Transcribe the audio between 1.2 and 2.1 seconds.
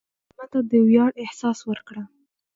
احساس ورکړه.